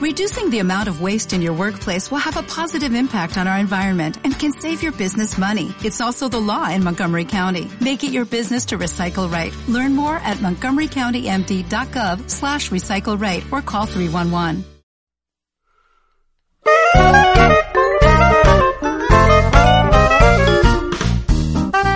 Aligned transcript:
Reducing 0.00 0.48
the 0.48 0.60
amount 0.60 0.88
of 0.88 1.02
waste 1.02 1.34
in 1.34 1.42
your 1.42 1.52
workplace 1.52 2.10
will 2.10 2.24
have 2.24 2.38
a 2.38 2.42
positive 2.42 2.94
impact 2.94 3.36
on 3.36 3.46
our 3.46 3.58
environment 3.58 4.16
and 4.24 4.32
can 4.38 4.50
save 4.50 4.82
your 4.82 4.92
business 4.92 5.36
money. 5.36 5.74
It's 5.84 6.00
also 6.00 6.26
the 6.26 6.40
law 6.40 6.70
in 6.70 6.82
Montgomery 6.82 7.26
County. 7.26 7.70
Make 7.82 8.02
it 8.02 8.10
your 8.10 8.24
business 8.24 8.64
to 8.66 8.78
recycle 8.78 9.30
right. 9.30 9.54
Learn 9.68 9.94
more 9.94 10.16
at 10.16 10.38
montgomerycountymd.gov 10.38 12.30
slash 12.30 12.70
recycle 12.70 13.20
right 13.20 13.44
or 13.52 13.60
call 13.60 13.84
311. 13.84 14.64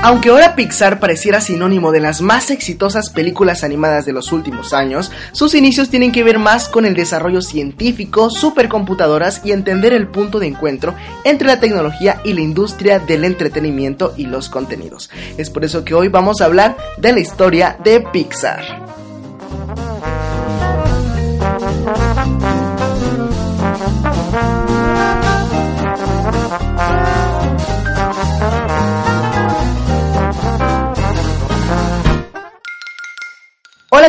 Aunque 0.07 0.29
ahora 0.29 0.55
Pixar 0.55 1.01
pareciera 1.01 1.41
sinónimo 1.41 1.91
de 1.91 1.99
las 1.99 2.21
más 2.21 2.51
exitosas 2.51 3.09
películas 3.09 3.65
animadas 3.65 4.05
de 4.05 4.13
los 4.13 4.33
últimos 4.33 4.75
años, 4.75 5.11
sus 5.33 5.55
inicios 5.55 5.89
tienen 5.89 6.13
que 6.13 6.23
ver 6.23 6.39
más 6.39 6.69
con 6.69 6.85
el 6.85 6.93
desarrollo 6.93 7.41
científico, 7.41 8.29
supercomputadoras 8.29 9.41
y 9.47 9.53
entender 9.53 9.95
el 9.95 10.07
punto 10.09 10.41
de 10.41 10.49
encuentro 10.49 10.95
entre 11.25 11.47
la 11.49 11.59
tecnología 11.59 12.21
y 12.23 12.35
la 12.35 12.43
industria 12.43 12.99
del 12.99 13.25
entretenimiento 13.25 14.13
y 14.19 14.27
los 14.27 14.51
contenidos. 14.51 15.09
Es 15.39 15.49
por 15.49 15.65
eso 15.65 15.87
que 15.87 15.95
hoy 15.95 16.09
vamos 16.09 16.43
a 16.43 16.45
hablar 16.45 16.77
de 16.99 17.15
la 17.15 17.21
historia 17.21 17.79
de 17.83 18.03
Pixar. 18.03 18.84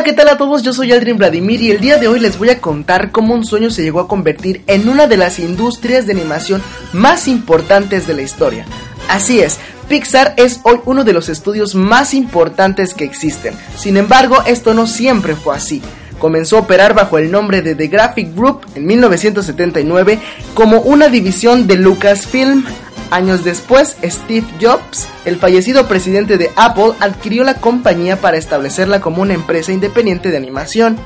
¿Qué 0.06 0.12
tal 0.12 0.28
a 0.28 0.38
todos? 0.38 0.62
Yo 0.62 0.72
soy 0.72 0.92
Aldrin 0.92 1.16
Vladimir 1.16 1.60
y 1.60 1.72
el 1.72 1.80
día 1.80 1.96
de 1.96 2.06
hoy 2.06 2.20
les 2.20 2.38
voy 2.38 2.50
a 2.50 2.60
contar 2.60 3.10
cómo 3.10 3.34
un 3.34 3.44
sueño 3.44 3.70
se 3.70 3.82
llegó 3.82 3.98
a 3.98 4.06
convertir 4.06 4.62
en 4.68 4.88
una 4.88 5.08
de 5.08 5.16
las 5.16 5.40
industrias 5.40 6.06
de 6.06 6.12
animación 6.12 6.62
más 6.92 7.26
importantes 7.26 8.06
de 8.06 8.14
la 8.14 8.22
historia. 8.22 8.66
Así 9.08 9.40
es, 9.40 9.58
Pixar 9.88 10.34
es 10.36 10.60
hoy 10.62 10.78
uno 10.84 11.02
de 11.02 11.12
los 11.12 11.28
estudios 11.28 11.74
más 11.74 12.14
importantes 12.14 12.94
que 12.94 13.02
existen. 13.02 13.54
Sin 13.76 13.96
embargo, 13.96 14.44
esto 14.46 14.74
no 14.74 14.86
siempre 14.86 15.34
fue 15.34 15.56
así. 15.56 15.82
Comenzó 16.20 16.58
a 16.58 16.60
operar 16.60 16.94
bajo 16.94 17.18
el 17.18 17.32
nombre 17.32 17.60
de 17.60 17.74
The 17.74 17.88
Graphic 17.88 18.32
Group 18.32 18.60
en 18.76 18.86
1979 18.86 20.20
como 20.54 20.82
una 20.82 21.08
división 21.08 21.66
de 21.66 21.78
Lucasfilm 21.78 22.64
Años 23.10 23.44
después, 23.44 23.96
Steve 24.02 24.46
Jobs, 24.60 25.06
el 25.24 25.36
fallecido 25.36 25.86
presidente 25.86 26.38
de 26.38 26.50
Apple, 26.56 26.92
adquirió 27.00 27.44
la 27.44 27.54
compañía 27.54 28.20
para 28.20 28.36
establecerla 28.36 29.00
como 29.00 29.22
una 29.22 29.34
empresa 29.34 29.72
independiente 29.72 30.30
de 30.30 30.36
animación. 30.36 30.96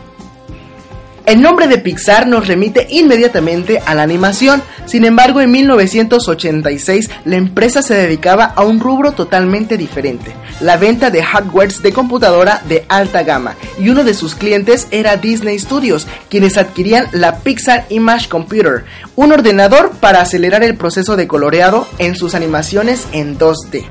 El 1.27 1.43
nombre 1.43 1.69
de 1.69 1.79
Pixar 1.79 2.27
nos 2.27 2.49
remite 2.49 2.87
inmediatamente 2.91 3.81
a 3.85 3.95
la 3.95 4.03
animación, 4.03 4.63
sin 4.87 5.05
embargo 5.05 5.41
en 5.41 5.51
1986 5.51 7.11
la 7.25 7.37
empresa 7.37 7.83
se 7.83 7.95
dedicaba 7.95 8.45
a 8.45 8.65
un 8.65 8.81
rubro 8.81 9.13
totalmente 9.13 9.77
diferente, 9.77 10.33
la 10.61 10.77
venta 10.77 11.11
de 11.11 11.23
hardwares 11.23 11.83
de 11.83 11.93
computadora 11.93 12.63
de 12.69 12.85
alta 12.89 13.23
gama, 13.23 13.55
y 13.79 13.91
uno 13.91 14.03
de 14.03 14.15
sus 14.15 14.35
clientes 14.35 14.89
era 14.91 15.17
Disney 15.17 15.59
Studios, 15.59 16.07
quienes 16.29 16.57
adquirían 16.57 17.09
la 17.13 17.39
Pixar 17.41 17.87
Image 17.91 18.29
Computer, 18.29 18.85
un 19.15 19.33
ordenador 19.33 19.93
para 20.01 20.23
acelerar 20.23 20.65
el 20.65 20.77
proceso 20.77 21.17
de 21.17 21.29
coloreado 21.29 21.87
en 21.99 22.17
sus 22.17 22.35
animaciones 22.35 23.07
en 23.13 23.39
2D 23.39 23.85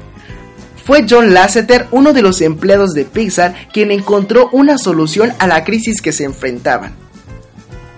fue 0.90 1.06
John 1.08 1.36
Lasseter, 1.36 1.86
uno 1.92 2.14
de 2.14 2.24
los 2.24 2.42
empleados 2.42 2.94
de 2.96 3.06
Pixar, 3.06 3.54
quien 3.72 3.92
encontró 3.92 4.50
una 4.52 4.80
solución 4.80 5.32
a 5.38 5.46
la 5.46 5.64
crisis 5.64 6.02
que 6.02 6.12
se 6.12 6.24
enfrentaban. 6.24 7.09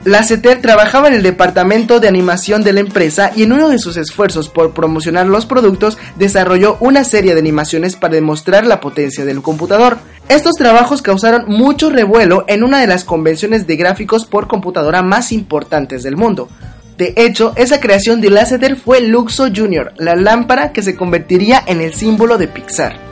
Lasseter 0.03 0.61
trabajaba 0.61 1.09
en 1.09 1.13
el 1.13 1.21
departamento 1.21 1.99
de 1.99 2.07
animación 2.07 2.63
de 2.63 2.73
la 2.73 2.79
empresa 2.79 3.31
y 3.35 3.43
en 3.43 3.53
uno 3.53 3.69
de 3.69 3.77
sus 3.77 3.97
esfuerzos 3.97 4.49
por 4.49 4.73
promocionar 4.73 5.27
los 5.27 5.45
productos 5.45 5.99
desarrolló 6.15 6.77
una 6.79 7.03
serie 7.03 7.35
de 7.35 7.39
animaciones 7.39 7.95
para 7.95 8.15
demostrar 8.15 8.65
la 8.65 8.79
potencia 8.79 9.25
del 9.25 9.43
computador. 9.43 9.99
Estos 10.27 10.55
trabajos 10.55 11.03
causaron 11.03 11.45
mucho 11.47 11.91
revuelo 11.91 12.45
en 12.47 12.63
una 12.63 12.79
de 12.79 12.87
las 12.87 13.03
convenciones 13.03 13.67
de 13.67 13.75
gráficos 13.75 14.25
por 14.25 14.47
computadora 14.47 15.03
más 15.03 15.31
importantes 15.31 16.01
del 16.01 16.17
mundo. 16.17 16.49
De 16.97 17.13
hecho, 17.15 17.53
esa 17.55 17.79
creación 17.79 18.21
de 18.21 18.31
Lasseter 18.31 18.77
fue 18.77 19.01
Luxo 19.01 19.49
Jr., 19.55 19.93
la 19.97 20.15
lámpara 20.15 20.71
que 20.71 20.81
se 20.81 20.95
convertiría 20.95 21.61
en 21.67 21.79
el 21.79 21.93
símbolo 21.93 22.39
de 22.39 22.47
Pixar. 22.47 23.10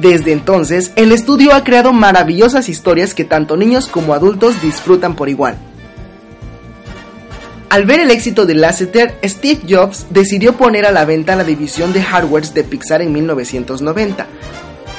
Desde 0.00 0.32
entonces, 0.32 0.92
el 0.94 1.10
estudio 1.10 1.52
ha 1.54 1.64
creado 1.64 1.92
maravillosas 1.92 2.68
historias 2.68 3.14
que 3.14 3.24
tanto 3.24 3.56
niños 3.56 3.88
como 3.88 4.14
adultos 4.14 4.62
disfrutan 4.62 5.16
por 5.16 5.28
igual. 5.28 5.58
Al 7.68 7.84
ver 7.84 8.00
el 8.00 8.10
éxito 8.10 8.46
de 8.46 8.54
Lasseter, 8.54 9.18
Steve 9.24 9.60
Jobs 9.68 10.06
decidió 10.10 10.54
poner 10.54 10.86
a 10.86 10.92
la 10.92 11.04
venta 11.04 11.36
la 11.36 11.44
división 11.44 11.92
de 11.92 12.02
hardwares 12.02 12.54
de 12.54 12.64
Pixar 12.64 13.02
en 13.02 13.12
1990. 13.12 14.26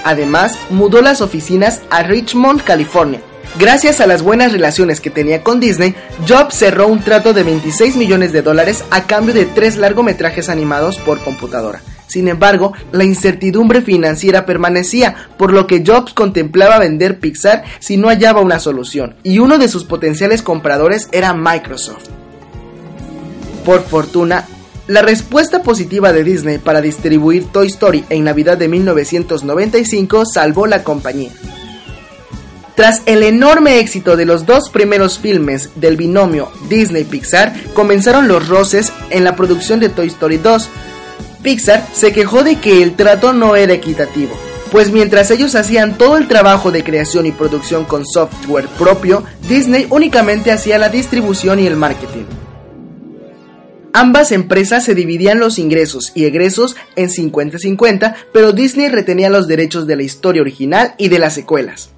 Además, 0.04 0.58
mudó 0.70 1.02
las 1.02 1.22
oficinas 1.22 1.82
a 1.90 2.04
Richmond, 2.04 2.64
California. 2.64 3.22
Gracias 3.58 4.02
a 4.02 4.08
las 4.08 4.22
buenas 4.22 4.52
relaciones 4.52 5.02
que 5.02 5.10
tenía 5.10 5.44
con 5.44 5.60
Disney, 5.60 5.96
Jobs 6.28 6.54
cerró 6.54 6.88
un 6.88 7.00
trato 7.00 7.34
de 7.34 7.44
26 7.44 7.96
millones 7.96 8.32
de 8.32 8.44
dólares 8.44 8.84
a 8.92 9.08
cambio 9.08 9.34
de 9.34 9.46
tres 9.46 9.78
largometrajes 9.78 10.50
animados 10.50 11.00
por 11.00 11.20
computadora. 11.20 11.82
Sin 12.10 12.28
embargo, 12.28 12.74
la 12.92 13.04
incertidumbre 13.04 13.84
financiera 13.84 14.48
permanecía, 14.48 15.16
por 15.38 15.54
lo 15.54 15.68
que 15.68 15.84
Jobs 15.86 16.14
contemplaba 16.14 16.80
vender 16.80 17.20
Pixar 17.20 17.64
si 17.80 17.98
no 17.98 18.08
hallaba 18.08 18.42
una 18.42 18.60
solución, 18.60 19.16
y 19.22 19.38
uno 19.38 19.60
de 19.60 19.68
sus 19.68 19.84
potenciales 19.84 20.42
compradores 20.42 21.08
era 21.12 21.36
Microsoft. 21.36 22.10
Por 23.64 23.84
fortuna, 23.84 24.48
la 24.88 25.04
respuesta 25.04 25.62
positiva 25.62 26.12
de 26.12 26.24
Disney 26.24 26.58
para 26.58 26.82
distribuir 26.82 27.46
Toy 27.52 27.68
Story 27.68 28.04
en 28.10 28.24
Navidad 28.24 28.58
de 28.58 28.70
1995 28.70 30.26
salvó 30.26 30.66
la 30.66 30.84
compañía. 30.84 31.30
Tras 32.74 33.04
el 33.06 33.22
enorme 33.22 33.80
éxito 33.80 34.16
de 34.18 34.26
los 34.26 34.48
dos 34.48 34.72
primeros 34.72 35.20
filmes 35.20 35.70
del 35.76 35.96
binomio 35.96 36.50
Disney-Pixar, 36.70 37.54
comenzaron 37.74 38.28
los 38.28 38.48
roces 38.48 38.92
en 39.12 39.26
la 39.26 39.36
producción 39.36 39.80
de 39.80 39.90
Toy 39.90 40.08
Story 40.08 40.38
2, 40.38 40.70
Pixar 41.42 41.88
se 41.94 42.12
quejó 42.12 42.44
de 42.44 42.58
que 42.58 42.84
el 42.84 42.96
trato 42.96 43.34
no 43.34 43.56
era 43.56 43.74
equitativo, 43.74 44.36
pues 44.72 44.92
mientras 44.92 45.32
ellos 45.32 45.56
hacían 45.56 45.98
todo 45.98 46.18
el 46.18 46.28
trabajo 46.28 46.72
de 46.72 46.84
creación 46.84 47.26
y 47.26 47.32
producción 47.32 47.86
con 47.86 48.06
software 48.06 48.68
propio, 48.78 49.24
Disney 49.48 49.88
únicamente 49.90 50.52
hacía 50.52 50.78
la 50.78 50.90
distribución 50.90 51.60
y 51.60 51.68
el 51.68 51.76
marketing. 51.76 52.26
Ambas 53.94 54.32
empresas 54.32 54.86
se 54.86 54.94
dividían 54.94 55.40
los 55.40 55.58
ingresos 55.58 56.12
y 56.14 56.26
egresos 56.26 56.76
en 56.96 57.10
50-50, 57.10 58.16
pero 58.32 58.52
Disney 58.52 58.88
retenía 58.88 59.30
los 59.30 59.48
derechos 59.48 59.88
de 59.88 59.96
la 59.96 60.04
historia 60.04 60.42
original 60.42 60.94
y 60.98 61.08
de 61.08 61.20
las 61.20 61.34
secuelas. 61.34 61.90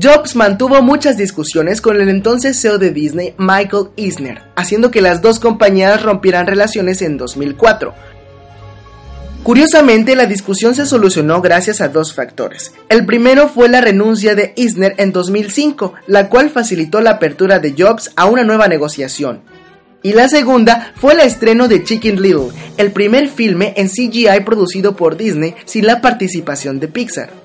Jobs 0.00 0.36
mantuvo 0.36 0.80
muchas 0.80 1.18
discusiones 1.18 1.82
con 1.82 2.00
el 2.00 2.08
entonces 2.08 2.58
CEO 2.58 2.78
de 2.78 2.92
Disney, 2.92 3.34
Michael 3.36 3.88
Eisner, 3.98 4.40
haciendo 4.56 4.90
que 4.90 5.02
las 5.02 5.20
dos 5.20 5.38
compañías 5.38 6.02
rompieran 6.02 6.46
relaciones 6.46 7.02
en 7.02 7.18
2004. 7.18 7.92
Curiosamente, 9.42 10.16
la 10.16 10.24
discusión 10.24 10.74
se 10.74 10.86
solucionó 10.86 11.42
gracias 11.42 11.82
a 11.82 11.88
dos 11.88 12.14
factores. 12.14 12.72
El 12.88 13.04
primero 13.04 13.48
fue 13.48 13.68
la 13.68 13.82
renuncia 13.82 14.34
de 14.34 14.54
Eisner 14.56 14.94
en 14.96 15.12
2005, 15.12 15.92
la 16.06 16.30
cual 16.30 16.48
facilitó 16.48 17.02
la 17.02 17.10
apertura 17.10 17.58
de 17.58 17.74
Jobs 17.76 18.12
a 18.16 18.24
una 18.24 18.44
nueva 18.44 18.68
negociación. 18.68 19.42
Y 20.02 20.14
la 20.14 20.28
segunda 20.28 20.92
fue 20.96 21.12
el 21.12 21.20
estreno 21.20 21.68
de 21.68 21.84
Chicken 21.84 22.22
Little, 22.22 22.48
el 22.78 22.92
primer 22.92 23.28
filme 23.28 23.74
en 23.76 23.88
CGI 23.88 24.40
producido 24.44 24.96
por 24.96 25.18
Disney 25.18 25.54
sin 25.66 25.86
la 25.86 26.00
participación 26.00 26.80
de 26.80 26.88
Pixar. 26.88 27.41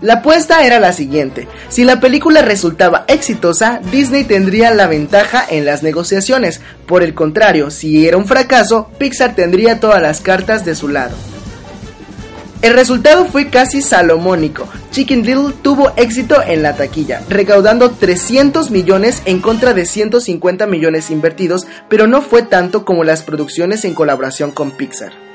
La 0.00 0.14
apuesta 0.14 0.64
era 0.64 0.78
la 0.78 0.92
siguiente, 0.92 1.48
si 1.68 1.82
la 1.82 1.98
película 1.98 2.40
resultaba 2.40 3.04
exitosa, 3.08 3.80
Disney 3.90 4.22
tendría 4.22 4.72
la 4.72 4.86
ventaja 4.86 5.44
en 5.48 5.64
las 5.64 5.82
negociaciones, 5.82 6.60
por 6.86 7.02
el 7.02 7.14
contrario, 7.14 7.70
si 7.70 8.06
era 8.06 8.16
un 8.16 8.26
fracaso, 8.26 8.88
Pixar 8.98 9.34
tendría 9.34 9.80
todas 9.80 10.00
las 10.00 10.20
cartas 10.20 10.64
de 10.64 10.76
su 10.76 10.86
lado. 10.86 11.16
El 12.62 12.74
resultado 12.74 13.24
fue 13.26 13.50
casi 13.50 13.82
salomónico. 13.82 14.68
Chicken 14.90 15.22
Little 15.22 15.54
tuvo 15.62 15.92
éxito 15.96 16.42
en 16.42 16.62
la 16.62 16.74
taquilla, 16.74 17.22
recaudando 17.28 17.90
300 17.90 18.70
millones 18.70 19.22
en 19.26 19.40
contra 19.40 19.74
de 19.74 19.84
150 19.84 20.66
millones 20.66 21.10
invertidos, 21.10 21.66
pero 21.88 22.06
no 22.06 22.20
fue 22.20 22.42
tanto 22.42 22.84
como 22.84 23.04
las 23.04 23.22
producciones 23.22 23.84
en 23.84 23.94
colaboración 23.94 24.50
con 24.50 24.72
Pixar. 24.72 25.27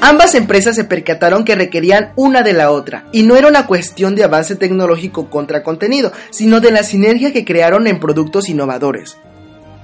Ambas 0.00 0.36
empresas 0.36 0.76
se 0.76 0.84
percataron 0.84 1.44
que 1.44 1.56
requerían 1.56 2.12
una 2.14 2.42
de 2.42 2.52
la 2.52 2.70
otra, 2.70 3.06
y 3.10 3.24
no 3.24 3.34
era 3.34 3.48
una 3.48 3.66
cuestión 3.66 4.14
de 4.14 4.22
avance 4.22 4.54
tecnológico 4.54 5.28
contra 5.28 5.64
contenido, 5.64 6.12
sino 6.30 6.60
de 6.60 6.70
la 6.70 6.84
sinergia 6.84 7.32
que 7.32 7.44
crearon 7.44 7.88
en 7.88 7.98
productos 7.98 8.48
innovadores. 8.48 9.16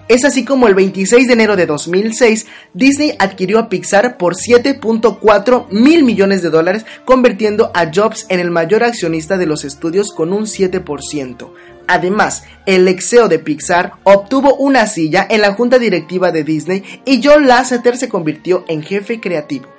Es 0.07 0.25
así 0.25 0.45
como 0.45 0.69
el 0.69 0.75
26 0.75 1.27
de 1.27 1.33
enero 1.33 1.57
de 1.57 1.67
2006, 1.67 2.47
Disney 2.75 3.15
adquirió 3.19 3.59
a 3.59 3.69
Pixar 3.69 4.17
por 4.17 4.35
7.4 4.37 5.67
mil 5.71 6.05
millones 6.05 6.43
de 6.43 6.51
dólares, 6.51 6.87
convirtiendo 7.05 7.73
a 7.75 7.91
Jobs 7.93 8.27
en 8.29 8.39
el 8.39 8.53
mayor 8.53 8.85
accionista 8.85 9.37
de 9.37 9.47
los 9.47 9.65
estudios 9.65 10.13
con 10.13 10.33
un 10.33 10.45
7%. 10.45 11.53
Además, 11.89 12.45
el 12.67 12.87
exeo 12.87 13.29
de 13.29 13.41
Pixar 13.41 13.95
obtuvo 14.05 14.55
una 14.57 14.87
silla 14.87 15.27
en 15.29 15.41
la 15.41 15.55
junta 15.55 15.79
directiva 15.79 16.31
de 16.31 16.45
Disney 16.45 16.85
y 17.05 17.21
John 17.25 17.49
Lasseter 17.49 17.97
se 17.97 18.09
convirtió 18.09 18.65
en 18.69 18.83
jefe 18.83 19.21
creativo. 19.21 19.75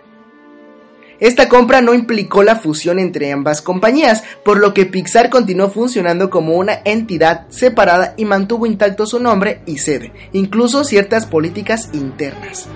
Esta 1.20 1.48
compra 1.48 1.82
no 1.82 1.94
implicó 1.94 2.44
la 2.44 2.58
fusión 2.58 3.00
entre 3.00 3.32
ambas 3.32 3.62
compañías, 3.62 4.24
por 4.44 4.60
lo 4.60 4.74
que 4.74 4.86
Pixar 4.86 5.30
continuó 5.30 5.70
funcionando 5.70 6.30
como 6.30 6.56
una 6.56 6.80
entidad 6.84 7.46
separada 7.50 8.14
y 8.18 8.26
mantuvo 8.26 8.66
intacto 8.66 9.06
su 9.06 9.20
nombre 9.20 9.62
y 9.66 9.78
sede, 9.78 10.12
incluso 10.34 10.84
ciertas 10.84 11.26
políticas 11.26 11.90
internas. 11.94 12.68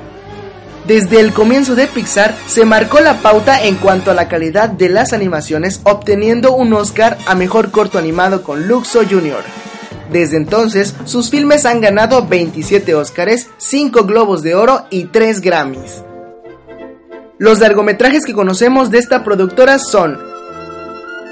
Desde 0.87 1.19
el 1.19 1.33
comienzo 1.33 1.75
de 1.75 1.85
Pixar 1.85 2.35
se 2.47 2.65
marcó 2.65 2.99
la 2.99 3.21
pauta 3.21 3.63
en 3.63 3.75
cuanto 3.75 4.09
a 4.09 4.15
la 4.15 4.27
calidad 4.27 4.69
de 4.69 4.89
las 4.89 5.13
animaciones, 5.13 5.81
obteniendo 5.83 6.53
un 6.53 6.73
Oscar 6.73 7.17
a 7.27 7.35
Mejor 7.35 7.69
Corto 7.69 7.99
Animado 7.99 8.41
con 8.41 8.67
Luxo 8.67 9.01
Jr. 9.07 9.43
Desde 10.11 10.37
entonces, 10.37 10.95
sus 11.05 11.29
filmes 11.29 11.67
han 11.67 11.81
ganado 11.81 12.25
27 12.25 12.95
Oscars, 12.95 13.47
5 13.57 14.05
Globos 14.05 14.41
de 14.41 14.55
Oro 14.55 14.85
y 14.89 15.05
3 15.05 15.41
Grammys. 15.41 16.08
Los 17.39 17.59
largometrajes 17.59 18.25
que 18.25 18.33
conocemos 18.33 18.91
de 18.91 18.97
esta 18.97 19.23
productora 19.23 19.79
son 19.79 20.19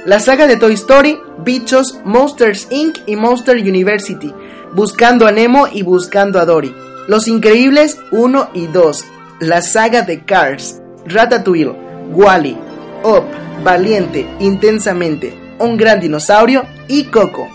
la 0.06 0.21
saga 0.21 0.48
de 0.48 0.56
Toy 0.56 0.74
Story, 0.75 1.19
Bichos, 1.39 2.00
Monsters 2.06 2.68
Inc. 2.71 3.00
y 3.07 3.18
Monster 3.18 3.57
University, 3.57 4.33
Buscando 4.74 5.27
a 5.27 5.33
Nemo 5.33 5.68
y 5.68 5.81
Buscando 5.81 6.39
a 6.39 6.45
Dory, 6.45 6.74
Los 7.09 7.27
Increíbles 7.27 8.00
1 8.12 8.51
y 8.54 8.68
2, 8.68 9.06
la 9.42 9.62
saga 9.62 10.04
de 10.04 10.24
Cars, 10.24 10.81
Ratatouille, 11.06 11.75
Wally, 12.13 12.57
Up, 13.04 13.25
Valiente, 13.65 14.25
Intensamente, 14.39 15.38
Un 15.59 15.75
Gran 15.75 16.00
Dinosaurio 16.00 16.65
y 16.88 17.04
Coco. 17.07 17.50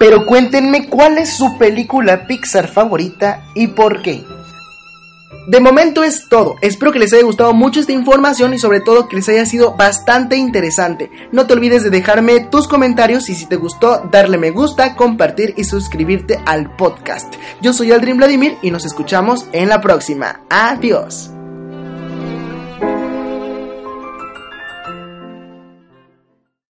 Pero 0.00 0.26
cuéntenme 0.26 0.88
cuál 0.88 1.18
es 1.18 1.36
su 1.36 1.56
película 1.56 2.26
Pixar 2.26 2.66
favorita 2.66 3.44
y 3.54 3.68
por 3.68 4.02
qué. 4.02 4.24
De 5.46 5.60
momento 5.60 6.02
es 6.02 6.28
todo. 6.28 6.56
Espero 6.62 6.92
que 6.92 6.98
les 6.98 7.12
haya 7.12 7.24
gustado 7.24 7.52
mucho 7.52 7.80
esta 7.80 7.92
información 7.92 8.54
y 8.54 8.58
sobre 8.58 8.80
todo 8.80 9.08
que 9.08 9.16
les 9.16 9.28
haya 9.28 9.44
sido 9.44 9.74
bastante 9.74 10.36
interesante. 10.36 11.10
No 11.32 11.46
te 11.46 11.52
olvides 11.52 11.82
de 11.82 11.90
dejarme 11.90 12.40
tus 12.40 12.66
comentarios 12.66 13.28
y 13.28 13.34
si 13.34 13.46
te 13.46 13.56
gustó 13.56 14.08
darle 14.10 14.38
me 14.38 14.50
gusta, 14.50 14.96
compartir 14.96 15.54
y 15.56 15.64
suscribirte 15.64 16.40
al 16.46 16.74
podcast. 16.76 17.34
Yo 17.60 17.72
soy 17.72 17.92
Aldrin 17.92 18.16
Vladimir 18.16 18.56
y 18.62 18.70
nos 18.70 18.84
escuchamos 18.84 19.46
en 19.52 19.68
la 19.68 19.80
próxima. 19.80 20.40
Adiós. 20.48 21.33